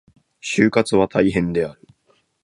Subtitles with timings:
[0.39, 1.87] 就活は大変である。